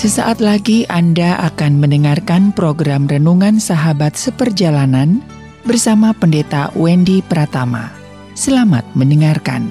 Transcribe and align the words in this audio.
Sesaat 0.00 0.40
lagi 0.40 0.88
Anda 0.88 1.36
akan 1.52 1.76
mendengarkan 1.76 2.56
program 2.56 3.04
Renungan 3.04 3.60
Sahabat 3.60 4.16
Seperjalanan 4.16 5.20
bersama 5.68 6.16
Pendeta 6.16 6.72
Wendy 6.72 7.20
Pratama. 7.20 7.92
Selamat 8.32 8.88
mendengarkan. 8.96 9.68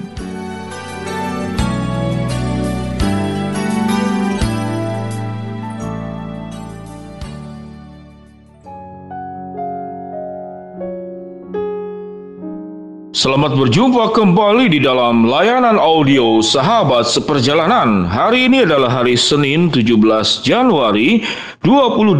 Selamat 13.20 13.52
berjumpa 13.52 14.16
kembali 14.16 14.72
di 14.72 14.80
dalam 14.80 15.28
layanan 15.28 15.76
audio 15.76 16.40
Sahabat 16.40 17.04
Seperjalanan. 17.04 18.08
Hari 18.08 18.48
ini 18.48 18.64
adalah 18.64 18.88
hari 18.88 19.12
Senin 19.12 19.68
17 19.68 19.92
Januari 20.40 21.20
2022. 21.60 22.16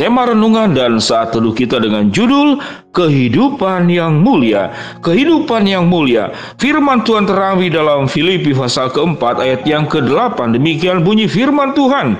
Tema 0.00 0.24
renungan 0.24 0.72
dan 0.72 1.04
saat 1.04 1.36
teduh 1.36 1.52
kita 1.52 1.84
dengan 1.84 2.08
judul 2.08 2.64
Kehidupan 2.96 3.92
yang 3.92 4.24
Mulia. 4.24 4.72
Kehidupan 5.04 5.68
yang 5.68 5.84
mulia. 5.84 6.32
Firman 6.56 7.04
Tuhan 7.04 7.28
terambil 7.28 7.68
dalam 7.68 8.08
Filipi 8.08 8.56
pasal 8.56 8.88
keempat 8.88 9.36
ayat 9.36 9.68
yang 9.68 9.84
ke-8. 9.84 10.56
Demikian 10.56 11.04
bunyi 11.04 11.28
firman 11.28 11.76
Tuhan. 11.76 12.16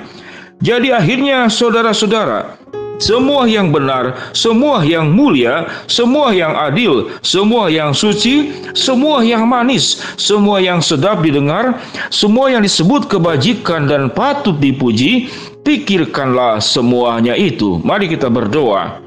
Jadi 0.61 0.93
akhirnya 0.93 1.49
saudara-saudara, 1.49 2.60
semua 3.01 3.49
yang 3.49 3.73
benar, 3.73 4.29
semua 4.37 4.85
yang 4.85 5.09
mulia, 5.09 5.65
semua 5.89 6.29
yang 6.29 6.53
adil, 6.53 7.09
semua 7.25 7.65
yang 7.73 7.97
suci, 7.97 8.53
semua 8.77 9.25
yang 9.25 9.49
manis, 9.49 9.97
semua 10.21 10.61
yang 10.61 10.77
sedap 10.79 11.25
didengar, 11.25 11.81
semua 12.13 12.53
yang 12.53 12.61
disebut 12.61 13.09
kebajikan 13.09 13.89
dan 13.89 14.13
patut 14.13 14.61
dipuji, 14.61 15.33
pikirkanlah 15.65 16.61
semuanya 16.61 17.33
itu. 17.33 17.81
Mari 17.81 18.05
kita 18.13 18.29
berdoa. 18.29 19.00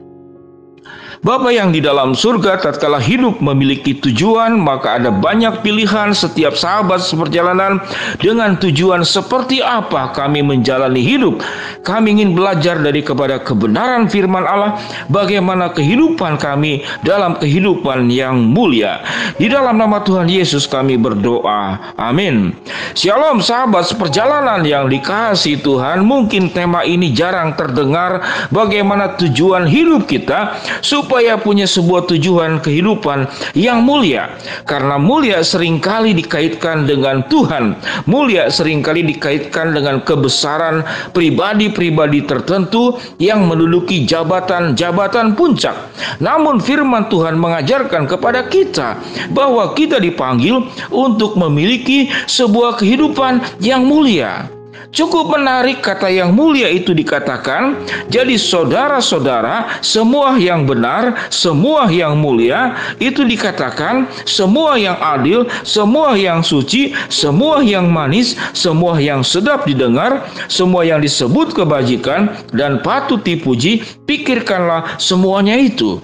Bapa 1.24 1.48
yang 1.48 1.72
di 1.72 1.80
dalam 1.80 2.12
surga 2.12 2.60
tatkala 2.60 3.00
hidup 3.00 3.40
memiliki 3.40 3.96
tujuan 3.96 4.60
maka 4.60 5.00
ada 5.00 5.08
banyak 5.08 5.64
pilihan 5.64 6.12
setiap 6.12 6.52
sahabat 6.52 7.00
seperjalanan 7.00 7.80
dengan 8.20 8.60
tujuan 8.60 9.00
seperti 9.08 9.64
apa 9.64 10.12
kami 10.12 10.44
menjalani 10.44 11.00
hidup. 11.00 11.40
Kami 11.80 12.20
ingin 12.20 12.36
belajar 12.36 12.76
dari 12.76 13.00
kepada 13.00 13.40
kebenaran 13.40 14.04
firman 14.04 14.44
Allah 14.44 14.76
bagaimana 15.08 15.72
kehidupan 15.72 16.36
kami 16.36 16.84
dalam 17.00 17.40
kehidupan 17.40 18.12
yang 18.12 18.44
mulia. 18.44 19.00
Di 19.40 19.48
dalam 19.48 19.80
nama 19.80 20.04
Tuhan 20.04 20.28
Yesus 20.28 20.68
kami 20.68 21.00
berdoa. 21.00 21.96
Amin. 21.96 22.52
Shalom 22.92 23.40
sahabat 23.40 23.88
seperjalanan 23.88 24.60
yang 24.60 24.92
dikasih 24.92 25.64
Tuhan. 25.64 26.04
Mungkin 26.04 26.52
tema 26.52 26.84
ini 26.84 27.16
jarang 27.16 27.56
terdengar 27.56 28.20
bagaimana 28.52 29.16
tujuan 29.16 29.64
hidup 29.64 30.04
kita 30.04 30.60
supaya 30.84 31.13
supaya 31.14 31.38
punya 31.38 31.62
sebuah 31.62 32.10
tujuan 32.10 32.58
kehidupan 32.58 33.30
yang 33.54 33.86
mulia. 33.86 34.34
Karena 34.66 34.98
mulia 34.98 35.46
sering 35.46 35.78
kali 35.78 36.10
dikaitkan 36.10 36.90
dengan 36.90 37.22
Tuhan. 37.30 37.78
Mulia 38.10 38.50
sering 38.50 38.82
kali 38.82 39.06
dikaitkan 39.06 39.78
dengan 39.78 40.02
kebesaran 40.02 40.82
pribadi-pribadi 41.14 42.26
tertentu 42.26 42.98
yang 43.22 43.46
menduduki 43.46 44.02
jabatan-jabatan 44.10 45.38
puncak. 45.38 45.78
Namun 46.18 46.58
firman 46.58 47.06
Tuhan 47.06 47.38
mengajarkan 47.38 48.10
kepada 48.10 48.50
kita 48.50 48.98
bahwa 49.30 49.70
kita 49.70 50.02
dipanggil 50.02 50.66
untuk 50.90 51.38
memiliki 51.38 52.10
sebuah 52.26 52.82
kehidupan 52.82 53.62
yang 53.62 53.86
mulia. 53.86 54.53
Cukup 54.94 55.34
menarik 55.34 55.82
kata 55.82 56.06
yang 56.06 56.38
mulia 56.38 56.70
itu 56.70 56.94
dikatakan. 56.94 57.82
Jadi 58.14 58.38
saudara-saudara, 58.38 59.82
semua 59.82 60.38
yang 60.38 60.70
benar, 60.70 61.18
semua 61.34 61.90
yang 61.90 62.14
mulia 62.14 62.78
itu 63.02 63.26
dikatakan 63.26 64.06
semua 64.22 64.78
yang 64.78 64.94
adil, 65.02 65.50
semua 65.66 66.14
yang 66.14 66.46
suci, 66.46 66.94
semua 67.10 67.58
yang 67.66 67.90
manis, 67.90 68.38
semua 68.54 69.02
yang 69.02 69.26
sedap 69.26 69.66
didengar, 69.66 70.30
semua 70.46 70.86
yang 70.86 71.02
disebut 71.02 71.50
kebajikan 71.58 72.30
dan 72.54 72.78
patut 72.78 73.18
dipuji, 73.26 73.82
pikirkanlah 74.06 74.94
semuanya 75.02 75.58
itu. 75.58 75.98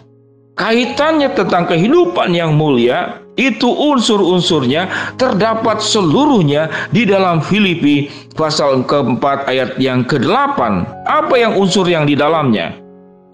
Kaitannya 0.59 1.31
tentang 1.33 1.71
kehidupan 1.71 2.35
yang 2.35 2.59
mulia 2.59 3.20
itu 3.39 3.69
unsur-unsurnya 3.69 5.15
terdapat 5.15 5.79
seluruhnya 5.79 6.69
di 6.91 7.07
dalam 7.07 7.41
Filipi 7.41 8.11
pasal 8.35 8.83
keempat 8.85 9.47
ayat 9.47 9.79
yang 9.79 10.03
ke-8. 10.05 10.59
Apa 11.07 11.35
yang 11.39 11.55
unsur 11.57 11.87
yang 11.87 12.05
di 12.05 12.19
dalamnya? 12.19 12.81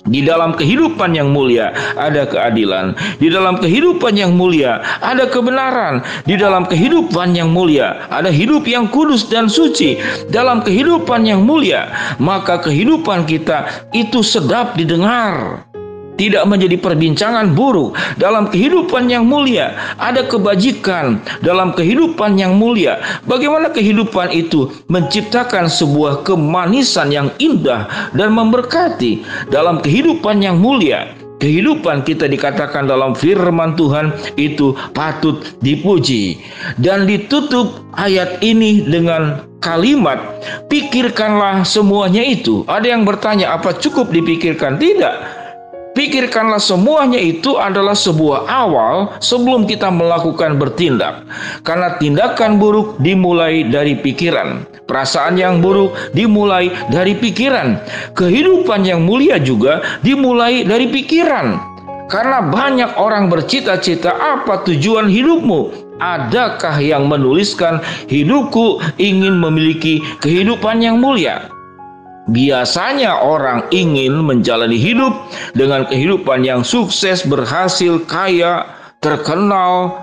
Di 0.06 0.22
dalam 0.22 0.54
kehidupan 0.54 1.18
yang 1.18 1.34
mulia 1.34 1.74
ada 1.98 2.22
keadilan. 2.30 2.94
Di 3.18 3.26
dalam 3.26 3.58
kehidupan 3.58 4.14
yang 4.14 4.38
mulia 4.38 4.78
ada 5.02 5.26
kebenaran. 5.26 5.98
Di 6.22 6.38
dalam 6.38 6.62
kehidupan 6.70 7.34
yang 7.34 7.50
mulia 7.50 8.06
ada 8.06 8.30
hidup 8.30 8.62
yang 8.70 8.86
kudus 8.86 9.26
dan 9.26 9.50
suci. 9.50 9.98
Dalam 10.30 10.62
kehidupan 10.62 11.26
yang 11.26 11.42
mulia, 11.42 11.90
maka 12.22 12.62
kehidupan 12.62 13.26
kita 13.26 13.90
itu 13.90 14.22
sedap 14.22 14.78
didengar 14.78 15.65
tidak 16.16 16.44
menjadi 16.48 16.76
perbincangan 16.80 17.52
buruk 17.52 17.96
dalam 18.16 18.48
kehidupan 18.48 19.08
yang 19.08 19.28
mulia. 19.28 19.76
Ada 20.00 20.26
kebajikan 20.26 21.20
dalam 21.44 21.76
kehidupan 21.76 22.40
yang 22.40 22.56
mulia. 22.56 22.98
Bagaimana 23.28 23.70
kehidupan 23.70 24.32
itu 24.32 24.72
menciptakan 24.88 25.68
sebuah 25.70 26.24
kemanisan 26.26 27.12
yang 27.12 27.28
indah 27.38 27.86
dan 28.16 28.32
memberkati 28.32 29.22
dalam 29.52 29.78
kehidupan 29.84 30.42
yang 30.42 30.58
mulia. 30.58 31.12
Kehidupan 31.36 32.00
kita 32.08 32.32
dikatakan 32.32 32.88
dalam 32.88 33.12
firman 33.12 33.76
Tuhan 33.76 34.08
itu 34.40 34.72
patut 34.96 35.44
dipuji 35.60 36.40
dan 36.80 37.04
ditutup 37.04 37.76
ayat 37.92 38.40
ini 38.40 38.80
dengan 38.88 39.44
kalimat 39.60 40.16
pikirkanlah 40.72 41.60
semuanya 41.68 42.24
itu. 42.24 42.64
Ada 42.64 42.96
yang 42.96 43.04
bertanya 43.04 43.52
apa 43.52 43.76
cukup 43.76 44.16
dipikirkan? 44.16 44.80
Tidak. 44.80 45.35
Pikirkanlah 45.96 46.60
semuanya 46.60 47.16
itu 47.16 47.56
adalah 47.56 47.96
sebuah 47.96 48.44
awal 48.44 49.16
sebelum 49.16 49.64
kita 49.64 49.88
melakukan 49.88 50.60
bertindak. 50.60 51.24
Karena 51.64 51.96
tindakan 51.96 52.60
buruk 52.60 53.00
dimulai 53.00 53.64
dari 53.64 53.96
pikiran. 53.96 54.68
Perasaan 54.84 55.40
yang 55.40 55.64
buruk 55.64 55.96
dimulai 56.12 56.68
dari 56.92 57.16
pikiran. 57.16 57.80
Kehidupan 58.12 58.84
yang 58.84 59.08
mulia 59.08 59.40
juga 59.40 59.80
dimulai 60.04 60.68
dari 60.68 60.92
pikiran. 60.92 61.56
Karena 62.12 62.44
banyak 62.44 63.00
orang 63.00 63.32
bercita-cita 63.32 64.20
apa 64.20 64.68
tujuan 64.68 65.08
hidupmu? 65.08 65.88
Adakah 65.96 66.76
yang 66.76 67.08
menuliskan 67.08 67.80
hidupku 68.12 68.84
ingin 69.00 69.40
memiliki 69.40 70.04
kehidupan 70.20 70.84
yang 70.84 71.00
mulia? 71.00 71.55
Biasanya 72.26 73.22
orang 73.22 73.70
ingin 73.70 74.18
menjalani 74.18 74.74
hidup 74.74 75.14
dengan 75.54 75.86
kehidupan 75.86 76.42
yang 76.42 76.66
sukses, 76.66 77.22
berhasil, 77.22 78.02
kaya, 78.02 78.66
terkenal, 78.98 79.94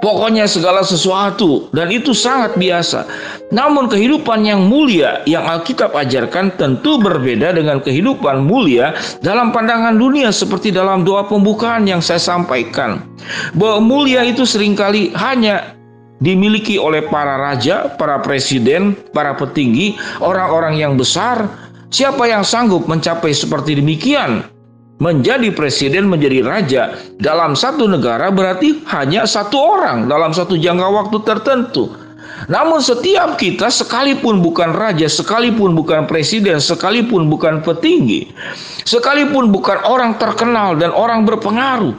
pokoknya 0.00 0.46
segala 0.46 0.80
sesuatu 0.80 1.68
dan 1.74 1.90
itu 1.92 2.14
sangat 2.14 2.56
biasa. 2.56 3.04
Namun 3.52 3.90
kehidupan 3.90 4.48
yang 4.48 4.64
mulia 4.64 5.20
yang 5.28 5.44
Alkitab 5.44 5.92
ajarkan 5.92 6.54
tentu 6.56 6.96
berbeda 7.00 7.52
dengan 7.52 7.82
kehidupan 7.82 8.44
mulia 8.44 8.94
dalam 9.20 9.50
pandangan 9.52 9.96
dunia 9.96 10.32
seperti 10.32 10.72
dalam 10.72 11.02
doa 11.04 11.26
pembukaan 11.26 11.84
yang 11.84 12.00
saya 12.00 12.20
sampaikan. 12.22 13.04
Bahwa 13.52 13.84
mulia 13.84 14.24
itu 14.24 14.48
sering 14.48 14.72
kali 14.72 15.12
hanya 15.16 15.77
dimiliki 16.18 16.78
oleh 16.78 17.06
para 17.06 17.38
raja, 17.38 17.94
para 17.98 18.18
presiden, 18.22 18.94
para 19.14 19.34
petinggi, 19.34 19.98
orang-orang 20.22 20.78
yang 20.78 20.94
besar. 20.98 21.46
Siapa 21.88 22.28
yang 22.28 22.44
sanggup 22.44 22.84
mencapai 22.84 23.32
seperti 23.32 23.80
demikian? 23.80 24.44
Menjadi 24.98 25.54
presiden, 25.54 26.10
menjadi 26.10 26.42
raja 26.42 26.82
dalam 27.22 27.54
satu 27.54 27.86
negara 27.86 28.34
berarti 28.34 28.82
hanya 28.90 29.24
satu 29.24 29.56
orang 29.56 30.10
dalam 30.10 30.34
satu 30.34 30.58
jangka 30.58 30.88
waktu 30.90 31.16
tertentu. 31.22 31.94
Namun 32.46 32.78
setiap 32.78 33.34
kita 33.34 33.66
sekalipun 33.66 34.38
bukan 34.42 34.70
raja, 34.74 35.10
sekalipun 35.10 35.74
bukan 35.74 36.06
presiden, 36.06 36.62
sekalipun 36.62 37.26
bukan 37.26 37.62
petinggi, 37.66 38.30
sekalipun 38.86 39.50
bukan 39.50 39.82
orang 39.82 40.18
terkenal 40.22 40.78
dan 40.78 40.94
orang 40.94 41.26
berpengaruh, 41.26 41.94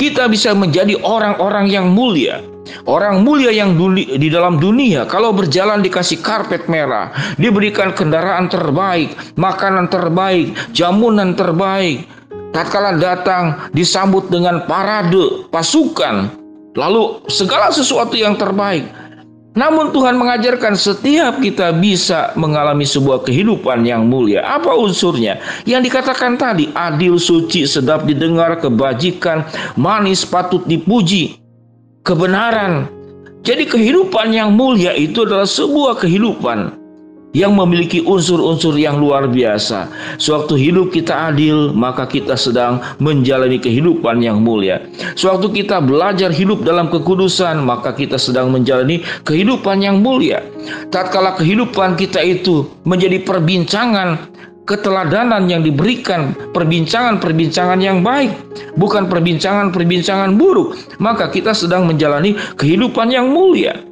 kita 0.00 0.32
bisa 0.32 0.56
menjadi 0.56 0.96
orang-orang 1.04 1.68
yang 1.68 1.92
mulia. 1.92 2.40
Orang 2.86 3.22
mulia 3.22 3.50
yang 3.54 3.78
di 3.94 4.28
dalam 4.28 4.58
dunia 4.58 5.06
kalau 5.06 5.30
berjalan 5.34 5.82
dikasih 5.82 6.22
karpet 6.22 6.66
merah, 6.66 7.14
diberikan 7.38 7.94
kendaraan 7.94 8.50
terbaik, 8.50 9.14
makanan 9.38 9.86
terbaik, 9.90 10.54
jamunan 10.74 11.34
terbaik. 11.34 12.06
Tatkala 12.54 12.96
datang 12.96 13.68
disambut 13.76 14.32
dengan 14.32 14.64
parade 14.64 15.44
pasukan, 15.52 16.32
lalu 16.72 17.20
segala 17.28 17.68
sesuatu 17.68 18.16
yang 18.16 18.38
terbaik. 18.38 18.86
Namun 19.56 19.88
Tuhan 19.88 20.20
mengajarkan 20.20 20.76
setiap 20.76 21.40
kita 21.40 21.72
bisa 21.72 22.36
mengalami 22.36 22.84
sebuah 22.84 23.24
kehidupan 23.24 23.88
yang 23.88 24.04
mulia. 24.04 24.44
Apa 24.44 24.76
unsurnya? 24.76 25.40
Yang 25.64 25.88
dikatakan 25.88 26.36
tadi, 26.36 26.68
adil, 26.76 27.16
suci, 27.16 27.64
sedap 27.64 28.04
didengar, 28.04 28.60
kebajikan, 28.60 29.48
manis, 29.80 30.28
patut 30.28 30.60
dipuji, 30.68 31.40
kebenaran. 32.06 32.86
Jadi 33.42 33.66
kehidupan 33.66 34.30
yang 34.30 34.54
mulia 34.54 34.94
itu 34.94 35.26
adalah 35.26 35.46
sebuah 35.46 35.98
kehidupan 35.98 36.86
yang 37.36 37.52
memiliki 37.52 38.00
unsur-unsur 38.00 38.80
yang 38.80 38.96
luar 38.96 39.28
biasa. 39.28 39.92
Sewaktu 40.16 40.56
hidup 40.56 40.88
kita 40.88 41.30
adil, 41.30 41.70
maka 41.76 42.08
kita 42.08 42.32
sedang 42.32 42.80
menjalani 42.96 43.60
kehidupan 43.60 44.24
yang 44.24 44.40
mulia. 44.40 44.80
Sewaktu 45.20 45.62
kita 45.62 45.84
belajar 45.84 46.32
hidup 46.32 46.64
dalam 46.64 46.88
kekudusan, 46.88 47.60
maka 47.60 47.92
kita 47.92 48.16
sedang 48.16 48.48
menjalani 48.48 49.04
kehidupan 49.28 49.84
yang 49.84 50.00
mulia. 50.00 50.40
Tatkala 50.88 51.36
kehidupan 51.36 52.00
kita 52.00 52.24
itu 52.24 52.66
menjadi 52.88 53.20
perbincangan 53.20 54.16
keteladanan 54.66 55.46
yang 55.46 55.62
diberikan 55.62 56.34
perbincangan-perbincangan 56.52 57.78
yang 57.78 58.02
baik 58.02 58.34
bukan 58.74 59.06
perbincangan-perbincangan 59.06 60.34
buruk 60.34 60.74
maka 60.98 61.30
kita 61.30 61.54
sedang 61.54 61.86
menjalani 61.86 62.34
kehidupan 62.58 63.14
yang 63.14 63.30
mulia 63.30 63.86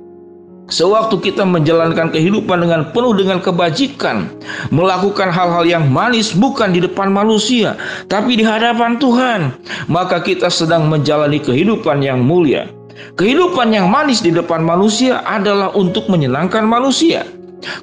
Sewaktu 0.64 1.20
kita 1.20 1.44
menjalankan 1.44 2.08
kehidupan 2.08 2.64
dengan 2.64 2.88
penuh 2.88 3.12
dengan 3.12 3.36
kebajikan, 3.36 4.32
melakukan 4.72 5.28
hal-hal 5.28 5.60
yang 5.68 5.84
manis 5.92 6.32
bukan 6.32 6.72
di 6.72 6.80
depan 6.80 7.12
manusia, 7.12 7.76
tapi 8.08 8.40
di 8.40 8.48
hadapan 8.48 8.96
Tuhan, 8.96 9.52
maka 9.92 10.24
kita 10.24 10.48
sedang 10.48 10.88
menjalani 10.88 11.36
kehidupan 11.36 12.00
yang 12.00 12.24
mulia. 12.24 12.64
Kehidupan 13.20 13.76
yang 13.76 13.92
manis 13.92 14.24
di 14.24 14.32
depan 14.32 14.64
manusia 14.64 15.20
adalah 15.28 15.68
untuk 15.76 16.08
menyenangkan 16.08 16.64
manusia. 16.64 17.28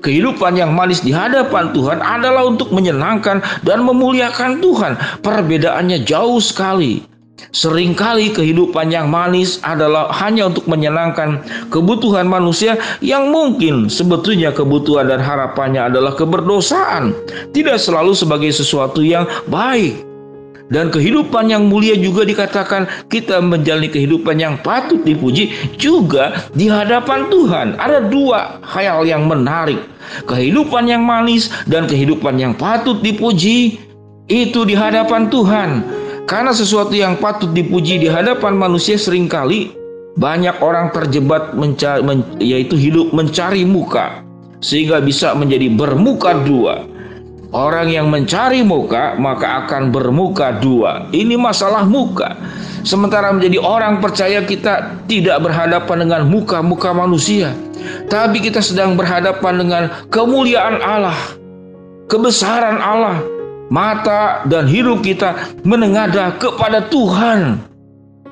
Kehidupan 0.01 0.57
yang 0.57 0.71
manis 0.71 1.01
di 1.01 1.11
hadapan 1.13 1.73
Tuhan 1.75 1.99
adalah 1.99 2.47
untuk 2.47 2.69
menyenangkan 2.71 3.41
dan 3.65 3.83
memuliakan 3.83 4.61
Tuhan. 4.61 4.95
Perbedaannya 5.25 6.05
jauh 6.07 6.39
sekali. 6.39 7.11
Seringkali 7.49 8.37
kehidupan 8.37 8.93
yang 8.93 9.09
manis 9.09 9.57
adalah 9.65 10.13
hanya 10.21 10.53
untuk 10.53 10.69
menyenangkan 10.69 11.41
kebutuhan 11.73 12.29
manusia 12.29 12.77
yang 13.01 13.33
mungkin 13.33 13.89
sebetulnya 13.89 14.53
kebutuhan 14.53 15.09
dan 15.09 15.17
harapannya 15.17 15.89
adalah 15.89 16.13
keberdosaan, 16.13 17.17
tidak 17.49 17.81
selalu 17.81 18.13
sebagai 18.13 18.53
sesuatu 18.53 19.01
yang 19.01 19.25
baik. 19.49 20.10
Dan 20.71 20.87
kehidupan 20.87 21.51
yang 21.51 21.67
mulia 21.67 21.99
juga 21.99 22.23
dikatakan 22.23 22.87
kita 23.11 23.43
menjalani 23.43 23.91
kehidupan 23.91 24.39
yang 24.39 24.55
patut 24.63 25.03
dipuji 25.03 25.51
juga 25.75 26.47
di 26.55 26.71
hadapan 26.71 27.27
Tuhan. 27.27 27.75
Ada 27.75 28.07
dua 28.07 28.63
hal 28.63 29.03
yang 29.03 29.27
menarik. 29.27 29.83
Kehidupan 30.31 30.87
yang 30.87 31.03
manis 31.03 31.51
dan 31.67 31.91
kehidupan 31.91 32.39
yang 32.39 32.55
patut 32.55 33.03
dipuji 33.03 33.83
itu 34.31 34.63
di 34.63 34.71
hadapan 34.71 35.27
Tuhan. 35.27 35.69
Karena 36.23 36.55
sesuatu 36.55 36.95
yang 36.95 37.19
patut 37.19 37.51
dipuji 37.51 37.99
di 37.99 38.07
hadapan 38.07 38.55
manusia 38.55 38.95
sering 38.95 39.27
kali 39.27 39.75
banyak 40.15 40.55
orang 40.63 40.91
terjebak 40.95 41.51
mencari, 41.51 41.99
men, 41.99 42.23
yaitu 42.39 42.79
hidup 42.79 43.11
mencari 43.11 43.67
muka 43.67 44.23
sehingga 44.63 45.03
bisa 45.03 45.35
menjadi 45.35 45.67
bermuka 45.67 46.31
dua. 46.47 46.87
Orang 47.51 47.91
yang 47.91 48.07
mencari 48.07 48.63
muka 48.63 49.19
maka 49.19 49.67
akan 49.67 49.91
bermuka 49.91 50.55
dua. 50.63 51.11
Ini 51.11 51.35
masalah 51.35 51.83
muka. 51.83 52.39
Sementara 52.87 53.27
menjadi 53.35 53.59
orang 53.59 53.99
percaya 53.99 54.39
kita 54.41 55.03
tidak 55.05 55.37
berhadapan 55.43 56.07
dengan 56.07 56.21
muka-muka 56.31 56.95
manusia, 56.95 57.53
tapi 58.09 58.41
kita 58.41 58.63
sedang 58.63 58.97
berhadapan 58.97 59.53
dengan 59.61 59.83
kemuliaan 60.09 60.81
Allah, 60.81 61.19
kebesaran 62.09 62.81
Allah, 62.81 63.21
mata 63.69 64.47
dan 64.49 64.65
hidup 64.65 65.05
kita 65.05 65.35
menengadah 65.61 66.41
kepada 66.41 66.89
Tuhan 66.89 67.61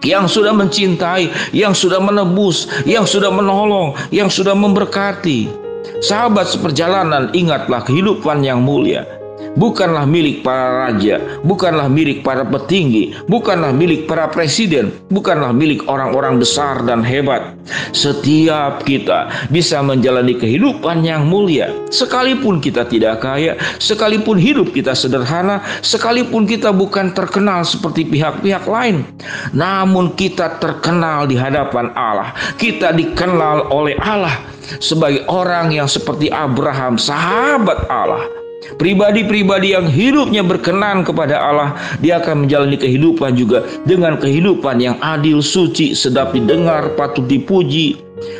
yang 0.01 0.25
sudah 0.31 0.55
mencintai, 0.55 1.53
yang 1.53 1.75
sudah 1.75 1.99
menebus, 1.99 2.71
yang 2.87 3.03
sudah 3.03 3.29
menolong, 3.29 3.93
yang 4.09 4.31
sudah 4.31 4.55
memberkati. 4.55 5.58
Sahabat 5.99 6.47
seperjalanan, 6.47 7.29
ingatlah 7.35 7.83
kehidupan 7.83 8.41
yang 8.41 8.63
mulia 8.63 9.18
bukanlah 9.55 10.05
milik 10.05 10.45
para 10.45 10.89
raja, 10.89 11.17
bukanlah 11.41 11.87
milik 11.89 12.21
para 12.21 12.45
petinggi, 12.45 13.15
bukanlah 13.25 13.73
milik 13.73 14.05
para 14.05 14.29
presiden, 14.29 14.93
bukanlah 15.09 15.55
milik 15.55 15.85
orang-orang 15.89 16.37
besar 16.37 16.83
dan 16.85 17.01
hebat. 17.01 17.55
Setiap 17.93 18.83
kita 18.83 19.29
bisa 19.53 19.81
menjalani 19.81 20.35
kehidupan 20.37 21.05
yang 21.05 21.25
mulia, 21.25 21.69
sekalipun 21.93 22.61
kita 22.61 22.85
tidak 22.85 23.21
kaya, 23.21 23.55
sekalipun 23.77 24.37
hidup 24.37 24.73
kita 24.73 24.93
sederhana, 24.93 25.61
sekalipun 25.85 26.45
kita 26.45 26.73
bukan 26.73 27.13
terkenal 27.13 27.61
seperti 27.65 28.05
pihak-pihak 28.09 28.65
lain, 28.65 29.05
namun 29.53 30.13
kita 30.17 30.57
terkenal 30.57 31.29
di 31.29 31.37
hadapan 31.37 31.93
Allah. 31.93 32.33
Kita 32.57 32.91
dikenal 32.91 33.69
oleh 33.69 33.95
Allah 34.01 34.33
sebagai 34.81 35.25
orang 35.29 35.73
yang 35.73 35.89
seperti 35.89 36.29
Abraham, 36.29 36.97
sahabat 36.97 37.89
Allah 37.89 38.48
Pribadi-pribadi 38.77 39.73
yang 39.73 39.89
hidupnya 39.89 40.45
berkenan 40.45 41.01
kepada 41.01 41.39
Allah, 41.39 41.69
dia 42.03 42.21
akan 42.21 42.45
menjalani 42.45 42.77
kehidupan 42.77 43.33
juga 43.33 43.65
dengan 43.87 44.19
kehidupan 44.19 44.77
yang 44.77 44.97
adil, 45.01 45.41
suci, 45.41 45.97
sedap 45.97 46.35
didengar, 46.35 46.93
patut 46.93 47.25
dipuji, 47.25 47.97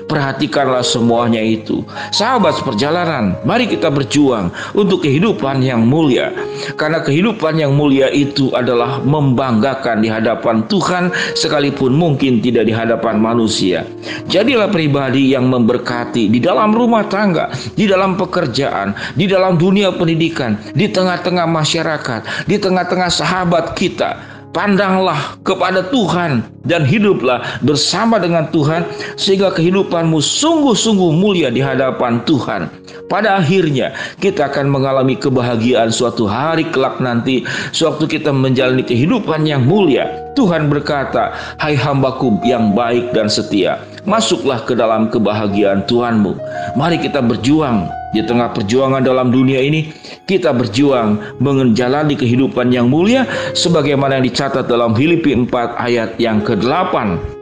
Perhatikanlah 0.10 0.82
semuanya 0.82 1.40
itu. 1.40 1.86
Sahabat 2.10 2.58
seperjalanan, 2.60 3.38
mari 3.46 3.70
kita 3.70 3.94
berjuang 3.94 4.50
untuk 4.74 5.06
kehidupan 5.06 5.62
yang 5.62 5.86
mulia. 5.86 6.34
Karena 6.76 7.00
kehidupan 7.00 7.62
yang 7.62 7.78
mulia 7.78 8.10
itu 8.10 8.50
adalah 8.58 9.00
membanggakan 9.06 10.02
di 10.02 10.10
hadapan 10.10 10.66
Tuhan 10.66 11.14
sekalipun 11.38 11.94
mungkin 11.94 12.42
tidak 12.42 12.68
di 12.68 12.74
hadapan 12.74 13.22
manusia. 13.22 13.86
Jadilah 14.28 14.68
pribadi 14.74 15.32
yang 15.32 15.48
memberkati 15.48 16.28
di 16.28 16.40
dalam 16.42 16.74
rumah 16.74 17.06
tangga, 17.06 17.54
di 17.78 17.86
dalam 17.86 18.18
pekerjaan, 18.18 18.98
di 19.14 19.30
dalam 19.30 19.56
dunia 19.56 19.94
pendidikan, 19.94 20.58
di 20.74 20.90
tengah-tengah 20.90 21.46
masyarakat, 21.46 22.50
di 22.50 22.58
tengah-tengah 22.58 23.12
sahabat 23.14 23.78
kita 23.78 24.39
Pandanglah 24.50 25.38
kepada 25.46 25.86
Tuhan 25.94 26.42
dan 26.66 26.82
hiduplah 26.82 27.62
bersama 27.62 28.18
dengan 28.18 28.50
Tuhan 28.50 28.82
sehingga 29.14 29.54
kehidupanmu 29.54 30.18
sungguh-sungguh 30.18 31.12
mulia 31.14 31.54
di 31.54 31.62
hadapan 31.62 32.18
Tuhan. 32.26 32.66
Pada 33.06 33.38
akhirnya 33.38 33.94
kita 34.18 34.50
akan 34.50 34.74
mengalami 34.74 35.14
kebahagiaan 35.18 35.94
suatu 35.94 36.26
hari 36.26 36.66
kelak 36.74 36.98
nanti 36.98 37.46
sewaktu 37.74 38.20
kita 38.20 38.34
menjalani 38.34 38.82
kehidupan 38.82 39.46
yang 39.46 39.62
mulia. 39.66 40.10
Tuhan 40.34 40.66
berkata, 40.66 41.34
"Hai 41.62 41.78
hambaku 41.78 42.42
yang 42.42 42.74
baik 42.74 43.14
dan 43.14 43.30
setia, 43.30 43.82
masuklah 44.06 44.66
ke 44.66 44.74
dalam 44.74 45.14
kebahagiaan 45.14 45.86
Tuhanmu." 45.86 46.38
Mari 46.74 47.02
kita 47.02 47.22
berjuang 47.22 47.99
di 48.10 48.26
tengah 48.26 48.50
perjuangan 48.58 49.06
dalam 49.06 49.30
dunia 49.30 49.62
ini, 49.62 49.94
kita 50.26 50.50
berjuang 50.50 51.38
menjalani 51.38 52.18
kehidupan 52.18 52.74
yang 52.74 52.90
mulia 52.90 53.30
sebagaimana 53.54 54.18
yang 54.18 54.26
dicatat 54.26 54.66
dalam 54.66 54.98
Filipi 54.98 55.38
4 55.38 55.50
ayat 55.78 56.18
yang 56.18 56.42
ke-8. 56.42 56.94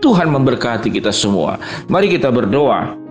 Tuhan 0.04 0.28
memberkati 0.28 0.92
kita 0.92 1.16
semua. 1.16 1.56
Mari 1.88 2.12
kita 2.12 2.28
berdoa. 2.28 3.07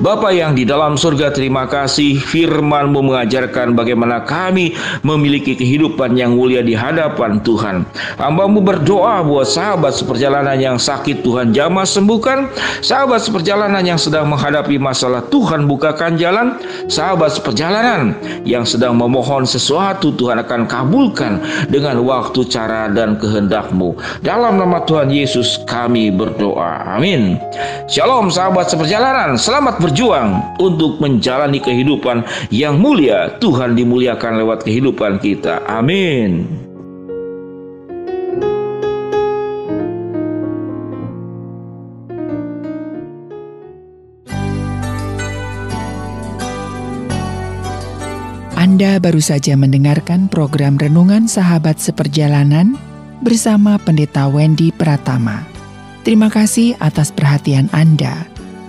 Bapa 0.00 0.32
yang 0.32 0.56
di 0.56 0.64
dalam 0.64 0.96
surga 0.96 1.28
terima 1.28 1.68
kasih 1.68 2.16
firmanmu 2.16 3.04
mengajarkan 3.04 3.76
bagaimana 3.76 4.24
kami 4.24 4.72
memiliki 5.04 5.52
kehidupan 5.52 6.16
yang 6.16 6.40
mulia 6.40 6.64
di 6.64 6.72
hadapan 6.72 7.36
Tuhan. 7.44 7.84
Hambamu 8.16 8.64
berdoa 8.64 9.20
buat 9.20 9.44
sahabat 9.44 9.92
seperjalanan 9.92 10.56
yang 10.56 10.80
sakit 10.80 11.20
Tuhan 11.20 11.52
jamah 11.52 11.84
sembuhkan. 11.84 12.48
Sahabat 12.80 13.28
seperjalanan 13.28 13.84
yang 13.84 14.00
sedang 14.00 14.24
menghadapi 14.32 14.80
masalah 14.80 15.20
Tuhan 15.28 15.68
bukakan 15.68 16.16
jalan. 16.16 16.56
Sahabat 16.88 17.36
seperjalanan 17.36 18.16
yang 18.48 18.64
sedang 18.64 18.96
memohon 18.96 19.44
sesuatu 19.44 20.16
Tuhan 20.16 20.40
akan 20.40 20.64
kabulkan 20.64 21.44
dengan 21.68 22.00
waktu, 22.08 22.48
cara, 22.48 22.88
dan 22.88 23.20
kehendakmu. 23.20 24.00
Dalam 24.24 24.56
nama 24.56 24.80
Tuhan 24.88 25.12
Yesus 25.12 25.60
kami 25.68 26.08
berdoa. 26.08 26.96
Amin. 26.96 27.36
Shalom 27.84 28.32
sahabat 28.32 28.72
seperjalanan. 28.72 29.36
Selamat 29.36 29.76
ber 29.76 29.89
berjuang 29.90 30.54
untuk 30.62 31.02
menjalani 31.02 31.58
kehidupan 31.58 32.22
yang 32.54 32.78
mulia. 32.78 33.34
Tuhan 33.42 33.74
dimuliakan 33.74 34.38
lewat 34.38 34.62
kehidupan 34.62 35.18
kita. 35.18 35.66
Amin. 35.66 36.46
Anda 48.54 49.02
baru 49.02 49.18
saja 49.18 49.58
mendengarkan 49.58 50.30
program 50.30 50.78
Renungan 50.78 51.26
Sahabat 51.26 51.82
Seperjalanan 51.82 52.78
bersama 53.26 53.74
Pendeta 53.82 54.30
Wendy 54.30 54.70
Pratama. 54.70 55.42
Terima 56.06 56.30
kasih 56.30 56.78
atas 56.78 57.10
perhatian 57.10 57.66
Anda. 57.74 58.39